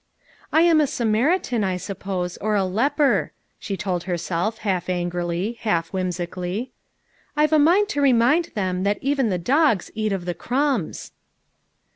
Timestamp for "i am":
0.51-0.81